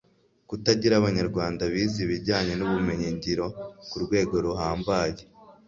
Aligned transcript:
Kutagira 0.49 0.93
abanyarwanda 0.97 1.61
bize 1.73 1.99
ibijyanye 2.05 2.53
n’ubumenyi 2.57 3.07
ngiro 3.15 3.47
kurwego 3.89 4.33
ruhambaye 4.45 5.21